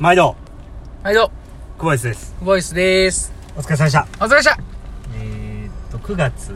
[0.00, 0.34] 毎度、
[1.02, 1.30] はいどう
[1.76, 2.34] 久保井です。
[2.42, 3.34] ボイスです。
[3.54, 4.08] お疲れ様でした。
[4.18, 4.58] お疲れっした。
[5.14, 6.52] えーっと、9月、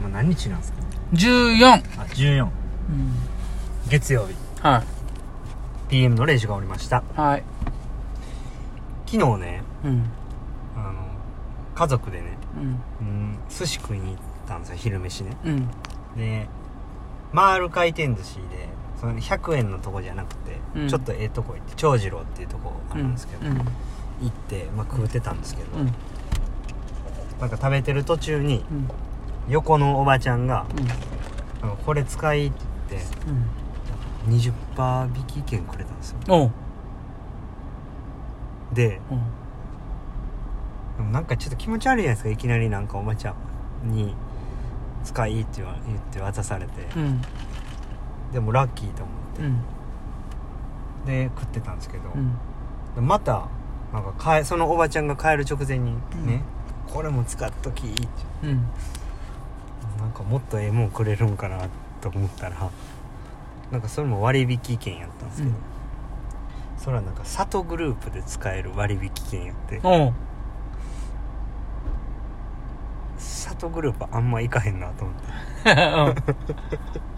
[0.00, 0.78] まあ、何日なんですか
[1.12, 2.44] ？14あ、14。
[2.44, 2.50] うん。
[3.88, 4.82] 月曜日、はい。
[5.90, 7.02] PM の練習がおりました。
[7.16, 7.42] はい。
[9.06, 10.04] 昨日ね、うん。
[10.76, 10.92] あの、
[11.74, 12.80] 家族でね、うん。
[13.00, 14.16] うん、寿司食いに行っ
[14.46, 15.36] たんですよ、昼飯ね。
[15.44, 15.68] うん。
[16.16, 16.46] で、
[17.34, 18.68] 回る回転寿司で、
[19.04, 20.88] その100円のとこじゃなくて、うん。
[20.88, 23.56] ちょっとええとこ行って、長次郎っていうとこあるんですけど、うん。
[23.56, 23.62] 行
[24.28, 25.86] って、まあ、食うてたんですけど、うん。
[27.38, 28.88] なんか食べてる途中に、うん。
[29.48, 30.64] 横のおばちゃんが、
[31.62, 31.76] うん。
[31.84, 32.58] これ使いって
[32.90, 33.08] 言って、
[34.26, 34.34] うん。
[34.36, 36.50] 20%引き券くれたんですよ。
[38.72, 39.00] で
[40.96, 43.34] でもなんかちょっと気持ち悪いじゃないですかいきなりなんかおばちゃ
[43.84, 44.16] んに
[45.04, 47.20] 「使い」って言って渡されて、うん
[48.34, 49.54] でもラッキーと思うん。
[49.54, 52.02] ってで食ってたんですけど、
[53.00, 53.48] また
[53.92, 55.94] なんか帰そのおばちゃんが帰る直前に
[56.26, 56.42] ね、
[56.92, 58.02] これも使っとき」って。
[58.42, 58.66] うん。
[59.98, 61.68] なんかもっとええもんくれるんかな
[62.00, 62.70] と思ったら
[63.70, 65.56] なんかそれも割引券やったんですけど、うん。
[66.76, 69.80] それはなんか里グループで使える割引券やって。
[69.84, 70.12] おう。
[73.16, 75.32] 里グループあんま行かへんなと思って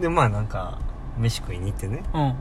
[0.00, 0.78] でまあなんか
[1.16, 2.02] 飯食いに行ってね。
[2.14, 2.34] うん。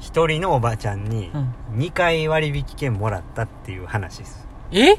[0.00, 1.54] 一人のおばちゃんにうん。
[1.78, 4.46] 2回割引券もらったっていう話です。
[4.72, 4.96] え？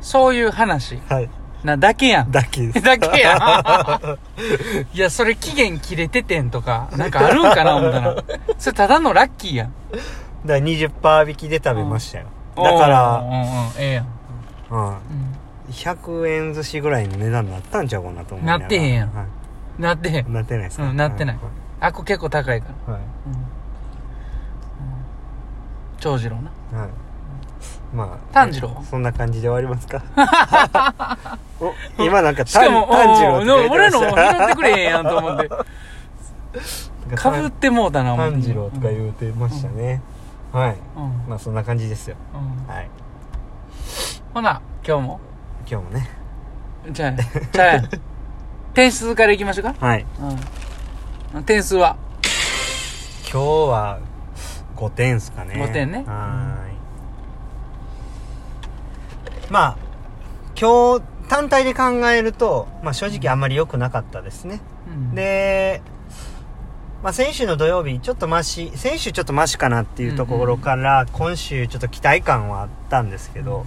[0.00, 0.96] そういう話？
[1.08, 1.28] はい。
[1.62, 2.30] なだけやん。
[2.30, 2.80] だけです。
[2.82, 3.36] だけやん。
[4.96, 8.16] いやそれ期限切れててんとかなんかあるんかな思ったら
[8.56, 9.74] それただのラッキーやん。
[9.92, 10.04] だか
[10.46, 12.26] ら20%引きで食べましたよ。
[12.56, 13.46] だからうんうんうん。
[13.76, 14.06] ええやん。
[14.70, 14.86] うん。
[14.88, 14.96] うん
[15.70, 18.58] 100円寿司ぐらいの値段になったんちゃうかなと思いがら。
[18.58, 19.14] なってへんやん。
[19.14, 19.26] は
[19.78, 20.26] なってへん。
[20.26, 20.84] いなってないですか？
[20.84, 21.36] うんなってない。
[21.36, 21.42] は
[21.80, 22.92] あこ結構高いから。
[22.94, 23.02] はい。
[23.02, 23.32] うん。
[23.32, 23.38] うん
[25.98, 26.50] 長次郎な。
[26.78, 26.88] はい。
[27.94, 28.82] まあ炭治郎？
[28.88, 30.02] そんな感じで終わりますか？
[31.60, 35.48] お今なんか炭治郎って俺の拾ってくれへんやんと思って。
[37.16, 40.00] かぶってもうたな炭治郎とか言うてましたね、
[40.52, 40.76] はい。
[40.96, 41.12] うんうん。
[41.28, 42.16] まあそんな感じですよ。
[42.34, 42.38] う
[42.70, 42.74] ん。
[42.74, 42.88] はい。
[44.32, 45.20] ほな今日も
[45.70, 46.10] 今日もね。
[46.90, 47.12] じゃあ
[47.52, 47.82] じゃあ
[48.74, 49.74] 点数からいきましょうか。
[49.78, 50.06] はい。
[51.34, 51.44] うん。
[51.44, 51.96] 点数は？
[53.32, 53.38] 今日
[53.70, 54.00] は
[54.74, 55.54] 5点っすかね。
[55.54, 56.04] 5点ね。
[56.06, 56.72] はー
[59.46, 59.50] い。
[59.50, 59.76] まあ
[60.60, 64.60] 今日単体で考えると、まあ、正直あんまり良くなかったですね。
[64.88, 65.14] うん。
[65.14, 65.80] で、
[67.04, 73.66] まあ、先週の土曜日ちょっとマシ先週ちょっとマシかなっていうところから、今週ちょっと期待感はあったんですけど、うん、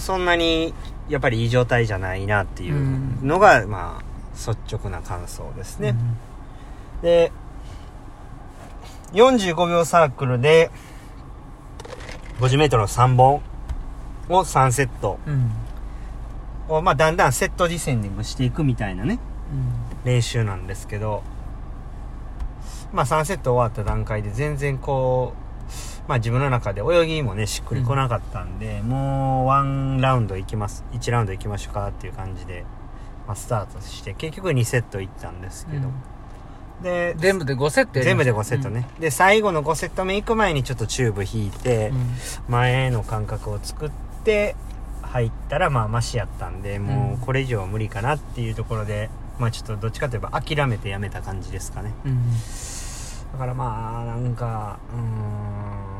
[0.00, 0.74] そんなに
[1.08, 5.94] やっぱりいい状態じゃないなっていうのが、まあ率直な感想ですね、
[7.02, 7.30] で
[9.12, 10.70] 45秒サークルで
[12.40, 13.42] 50m の3本
[14.28, 15.34] を3セットうん。
[15.34, 15.50] うん
[16.68, 19.18] を、まあ、だんだんセットディセンディングしていくみたいなね
[20.04, 21.22] 練習なんですけど、
[22.92, 25.43] まあ、3セット終わった段階で全然こう、
[26.06, 32.64] まあ、自分の中で泳ぎもねしっくりこなかったんで、もう1ラウンドいきます1ラウンドいきましょうかっていう感じで、
[33.26, 35.88] まあ、スタートして結局2セットいったんですけど、
[36.82, 42.14] で全部で5セット全部で5セットね、で最後の5セット目行く前にちょっとチューブ引いて、うん。
[42.48, 43.90] 前の感覚を作っ
[44.24, 44.56] て
[45.02, 51.94] 入ったらまあマシやったんでもうこれ以上は無理かなっていうところで、まあちょっとどっちかといえば諦めてやめた感じですかね。
[52.04, 52.20] うん。
[53.32, 55.93] だからまあなんかうーん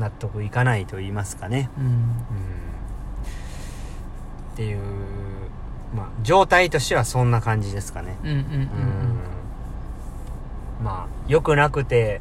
[0.00, 1.70] 納得いかないと言いますかね。
[1.78, 1.84] うん。
[1.84, 1.92] うん。
[4.52, 4.80] っていう
[5.94, 8.16] まあ状態としてはそんな感じですかね。
[8.22, 9.30] うんうんうんうん。
[10.82, 12.20] まあ良くなくて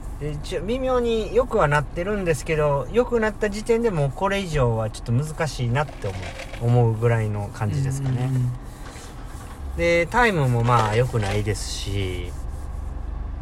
[0.67, 8.29] 微妙に良くはなってるんですけど良くなった時点でもうこれ以上はちょっと難しいなって思う思うぐらいの感じですかね、
[9.78, 12.34] でタイムもまあ良くないですし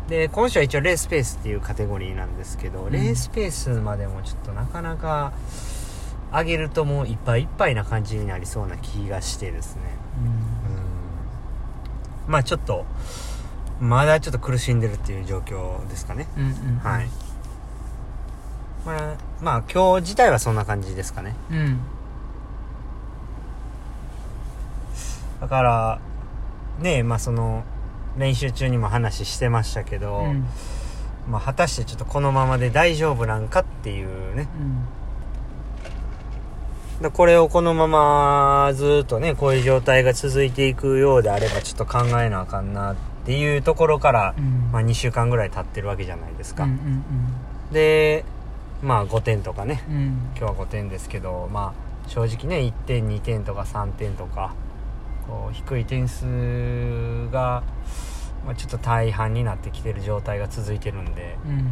[0.07, 2.91] で今週は一応レースペースっていうカテゴリーなんですけど、ん。
[2.91, 5.33] レースペースまでもちょっとなかなか
[6.31, 9.81] 上げるともういっぱいいっぱいな感じになりそうな気がしてですね。
[12.25, 12.31] うん。
[12.31, 12.85] まあちょっと
[13.81, 16.27] まだちょっと苦しんでるっていう状況ですかね。
[16.37, 16.77] うんうんうん。
[16.79, 17.09] はい。
[18.85, 21.35] まあまあ今日自体はそんな感じですかね。
[21.51, 21.79] うん。
[25.41, 25.99] だから
[26.79, 27.63] ねえまあその
[28.17, 30.45] 練習中にも話してましたけど、うん。
[31.29, 34.47] まあ、果たしてちょっとこのままで大丈夫なんかっていうね。
[37.01, 42.95] だこれをこのままずっとねこういう状態が続いていくようであればちょっと考えなあかんなっ
[43.27, 44.69] っていうところから、うん。
[44.71, 47.03] まあ、2週間ぐらい経ってるわけじゃないですか、うんうん
[47.73, 48.23] で
[48.81, 49.83] まあ5点とかね。
[49.89, 49.95] うん。
[49.95, 50.05] うん
[50.37, 51.73] 今日は5点ですけどま
[52.05, 54.53] あ正直ね1点2点とか3点とか
[55.27, 56.25] こう低い点数
[57.31, 57.63] が、
[58.45, 61.67] まあ、ちょっと大半になってきてる状態が続いてるんでうん。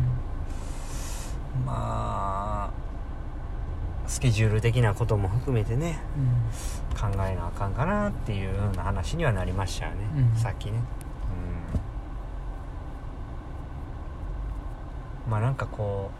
[1.65, 2.71] まあ
[4.07, 5.99] スケジュール的なことも含めてね
[6.99, 9.97] 考えなあかんかなっていうような話にはなりましたよね、
[10.33, 10.39] うん。
[10.39, 10.73] さっきね。
[15.25, 15.31] うん。
[15.31, 16.11] まあなんかこ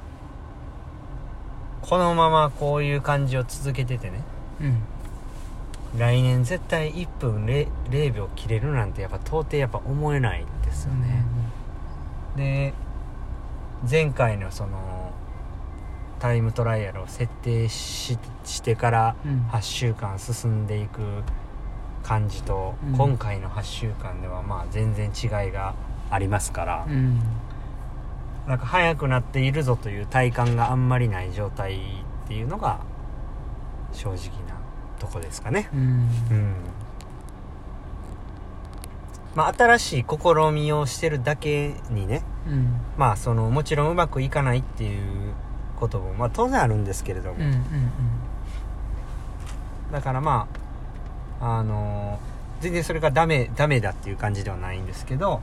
[1.84, 4.24] うこのままこういう感じを続けててね
[4.60, 4.78] うん
[5.98, 11.24] 来年絶対1分 0, 0秒切れるなんてやっぱ到底やっぱ思えないんですよね、
[12.36, 12.74] で
[13.90, 15.12] 前回のその
[16.20, 19.48] タイムトライアルを設定ししてからうん。
[19.52, 21.02] 8週間進んでいく
[22.04, 22.96] 感じと、うん。
[22.96, 25.76] 今回の8週間ではまあ全然違いが
[26.10, 26.86] ありますから。
[26.88, 27.20] う、ん。
[28.48, 32.80] なんか速くなっているぞという体感があんまりない状態っていうのが
[33.92, 34.16] 正直
[34.48, 34.56] な
[35.00, 35.70] とこですかね。
[35.74, 35.80] うん。
[35.80, 36.54] うん。
[39.36, 42.68] まあ新しい試みをしてるだけにねうん。
[42.98, 45.34] まあそのもちろんうまくいかないっていう
[45.78, 47.62] こともまあ当然あるんですけれども、うんうん
[49.92, 50.48] だからま
[51.40, 52.20] ああの
[52.60, 55.42] 全然それがダメダメだっていう感じではないんですけど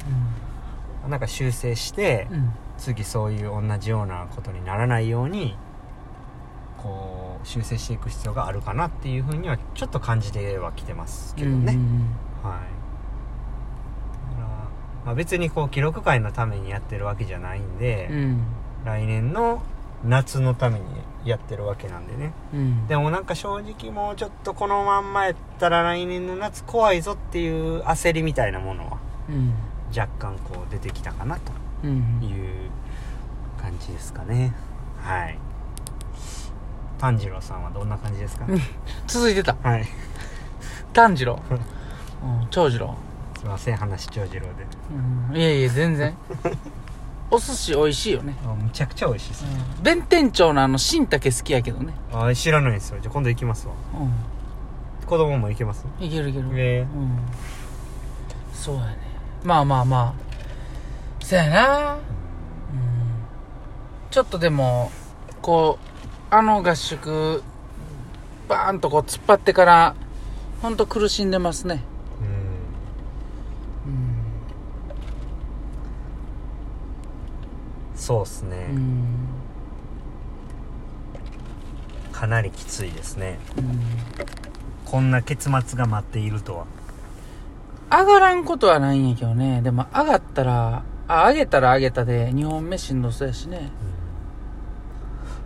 [1.09, 2.53] なんか修正してうんうん。
[2.79, 5.57] 次そういう同じようなことにならないように
[6.83, 12.49] こう修正していく必要があるかなっていうふうにはちょっと感じてはきてますけどね、うん。
[12.49, 12.61] はい。
[14.31, 14.47] だから、
[15.07, 18.45] まあ、別にこう記録会のためにやってるわけじゃないんで、うん。
[18.85, 19.63] 来年の
[20.05, 20.85] 夏のために
[21.25, 22.33] やってるわけなんでね。
[22.53, 22.87] うん。
[22.87, 28.99] でもなんか正直もうちょっとこのまんまやったら来年の夏怖いぞっていう焦りみたいなものは
[29.29, 29.53] うん。
[29.97, 31.53] 若干こう出てきたかなと
[31.85, 32.21] うん。
[32.23, 32.71] いう
[33.61, 34.41] 感じですかね。
[34.41, 34.53] はい
[37.03, 38.61] 炭治郎さんはどんな感じですか、うん。
[39.09, 39.57] 続いてた。
[39.61, 39.85] はい。
[40.93, 41.41] 炭治郎。
[41.51, 41.55] う
[42.45, 42.47] ん。
[42.49, 42.95] 長次郎。
[43.37, 44.49] すいません話長次郎で。
[45.31, 45.37] うん。
[45.37, 46.15] いやいや全然。
[47.29, 48.37] お寿司美味しいよね。
[48.47, 49.45] あむちゃくちゃ美味しいです、
[49.83, 51.93] 弁天町のあの新竹好きやけどね。
[52.13, 53.01] あ知らないですよ。
[53.01, 53.73] じゃあ今度行きますわ。
[53.95, 55.85] う子供も行けます？
[56.01, 56.49] んいけるいける。
[56.53, 57.19] えうん。
[58.55, 58.97] そうやね。
[59.43, 61.25] まあまあまあ。
[61.25, 61.95] そやな。
[61.95, 61.99] うん。
[64.09, 64.93] ちょっとでも
[65.41, 65.92] こう
[66.35, 67.43] あの合宿
[68.49, 69.95] バーンとこう突っ張ってから
[70.63, 71.85] ほんと苦しんでますね。
[73.87, 73.93] うん。
[73.93, 74.17] うん。
[77.95, 79.05] そうっすね、うん。
[82.13, 83.39] かなりきついですね。
[83.59, 83.81] うん。
[84.87, 86.67] こんな結末が待っているとは。
[87.91, 89.61] 上がらんことはないんやけどね。
[89.61, 93.71] でも上がったらあ上げたら上げたで2本目しんどそうやしね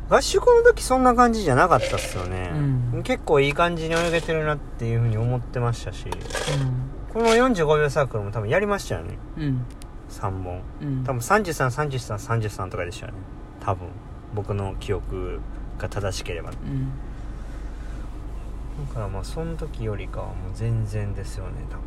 [0.08, 2.50] 合宿の時そんな感じじゃなかったっすよね、
[2.94, 3.02] うん。
[3.02, 6.06] 結構いい感じに泳げてるなっていうふうに思ってましたし。
[6.08, 9.18] うこの45秒サークルも多分やりましたよね。
[9.38, 9.64] んうん。
[10.10, 10.62] 3本。
[10.82, 11.04] うん。
[11.04, 13.18] 多分333333とかでしたよね。
[13.60, 13.88] 多分。
[14.34, 15.40] 僕の記憶
[15.78, 16.50] が正しければ。
[16.50, 16.92] だうん。
[18.92, 21.86] からまあその時よりかはもう全然ですよね多分ね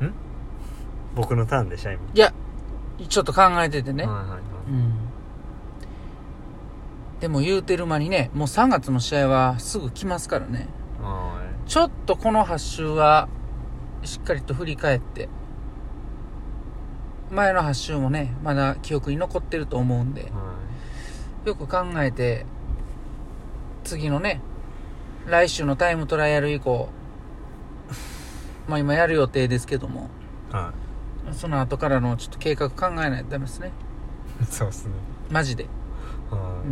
[0.00, 0.14] うんん
[1.20, 2.02] 僕のターンでした今。
[2.14, 2.32] いや
[3.08, 4.40] ちょっと考えててね、はいはいはい。
[4.68, 4.94] うん。
[7.20, 10.68] でも言うてる間にねもう3月の試合はすぐ来ますからね。
[11.02, 13.28] はちょっとこの8周は
[14.02, 15.28] しっかりと振り返って。
[17.30, 20.22] 前の8周もねまだ記憶に残ってると思うんで。
[20.22, 20.24] い。
[20.24, 20.30] は
[21.44, 22.44] よく考えて
[23.84, 24.42] 次のね
[25.26, 26.90] 来週のタイムトライアル以降
[28.68, 30.08] まあ今やる予定ですけども。
[30.52, 30.54] い。
[30.54, 30.72] は
[31.32, 33.72] その後からのちょっと計画考えないとダメですね。
[34.42, 34.92] い そうっすね。
[35.30, 35.66] マジで、
[36.30, 36.68] はい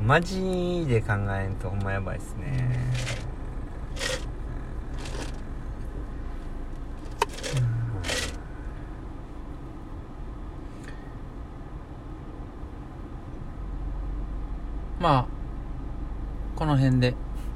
[0.00, 2.78] うん、マジで考えんとほんまやばいっすね。
[15.00, 15.26] まあ
[16.56, 17.14] この辺で。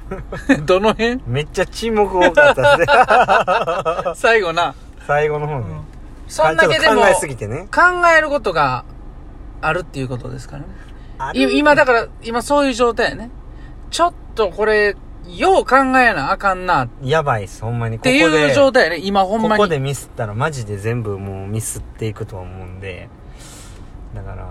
[0.65, 1.21] どの辺？
[1.25, 2.95] めっちゃ沈黙多かったですね。
[4.15, 4.75] 最後な、
[5.07, 5.65] 最後の方ね、
[6.33, 7.67] そんだけでも考えすぎてね。
[7.71, 7.81] 考
[8.17, 8.85] えることが
[9.61, 11.47] あるっていうことですからね。
[11.53, 13.29] 今だから今そういう状態やね。
[13.91, 14.95] ちょっとこれ
[15.27, 16.85] よう考えなあかんな。
[16.85, 17.97] っやばいっすほんまに。
[17.97, 18.97] ここていうで状態やね。
[19.03, 19.49] 今ほんまに。
[19.51, 23.09] ここでミスったらマジで全部もうミスっていくと思うんで。
[24.15, 24.47] だからなん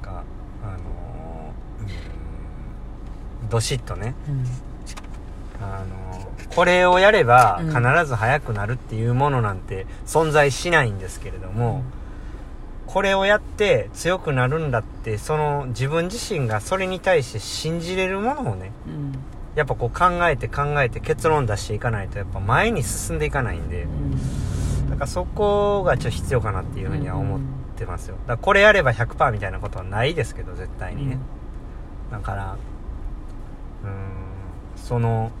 [0.00, 0.22] か
[0.62, 4.14] あのーうんどしっとね。
[4.28, 4.44] うん。
[5.60, 6.01] あの
[6.54, 7.66] これをやればうん。
[7.68, 11.82] 必ず速くなるっていうものなんて存在しないんですけれども、
[12.86, 19.12] これをやって強くなるんだってその自分自身がそれに対して信じれるものをねうん。
[19.54, 23.86] やっぱこう考えて考えて結論出していかないとやっぱ前に進んでいかないんで
[24.88, 27.40] だからそこがちょっと必要かなっていうふうには思っ
[27.76, 28.16] てますよ。
[28.22, 31.18] だからこれやれば100%みたいなことはないですけど絶対にね、
[32.10, 32.56] だから
[33.84, 33.92] うーん
[34.76, 35.32] その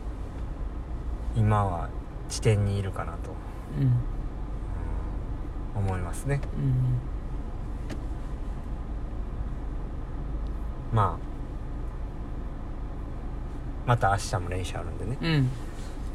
[1.34, 1.88] 今は
[2.28, 3.30] 地点にいるかなと。
[3.78, 3.92] うん。
[5.74, 6.40] 思いますね。
[6.56, 7.00] うん。
[10.92, 11.32] まあ
[13.86, 15.18] また明日も練習あるんでね。
[15.20, 15.50] うん。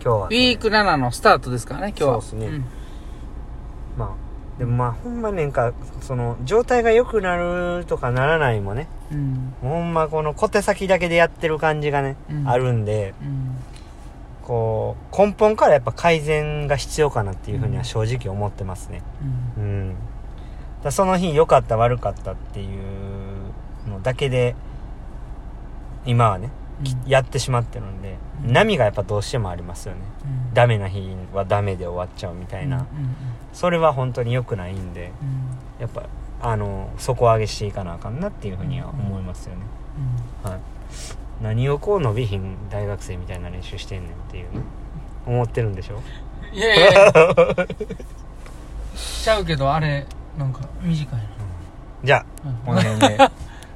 [0.01, 2.21] 今日はウィーク7のスタートですからね今日は。
[2.21, 2.62] そうっすね。
[3.97, 8.88] まあでもまあほんまねんかその状態が良くなるとかならないもね。
[9.12, 9.53] うん。
[9.62, 12.47] ほんまこの小手先だけでやってる感じがね、うん。
[12.47, 13.13] あるんで。
[13.21, 13.57] うん
[14.47, 19.03] こう根本からやっぱ改善が必要かなっていうふうには正直思ってますね。
[19.57, 19.63] うん。
[19.63, 19.95] うん、
[20.83, 24.55] だその日良かった悪かったっていうのだけで
[26.05, 26.49] 今はね、
[26.81, 27.09] きうん。
[27.09, 28.53] やってしまってるんで、うん。
[28.53, 30.01] 波がやっぱどうしてもありますよね。
[30.23, 30.53] うん。
[30.53, 32.85] ダメな日はダメで終わっちゃうみたいな、うん
[33.51, 35.81] それは本当に良くないんでうん。
[35.81, 36.03] やっぱ
[36.41, 40.26] あの底上げしていかなあかんなっていうふうには思いますよね、はい
[41.41, 44.62] 何をこう伸びひん大学生みたいな練習してんねんっていうね。
[45.25, 45.96] 思ってるんでしょ？
[45.96, 47.13] うんいやいやいや。
[49.24, 50.06] ちゃうけどあれ
[50.38, 51.20] なんか短い
[52.03, 53.17] じゃあなこの辺で。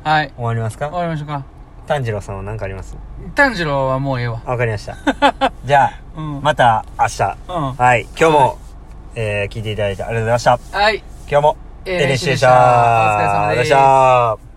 [0.04, 0.32] はい。
[0.36, 0.88] 終わりますか？
[0.90, 1.44] 終わりましょうか。
[1.88, 2.96] 炭治郎さんは何かあります？
[3.36, 4.42] 炭治郎はもうええわ。
[4.46, 4.96] わかりました。
[5.66, 6.42] じゃあ、うん。
[6.42, 7.38] また明日。
[7.50, 7.74] うん。
[7.74, 8.02] はい。
[8.18, 8.56] 今日も、はい。
[9.16, 10.80] えー聞いていただいてありがとうございました。
[10.80, 11.04] はい。
[11.30, 12.48] 今日も、えー練習でした。
[12.48, 13.30] お疲れ様です。
[13.30, 13.70] ありがとうございまし
[14.40, 14.51] た。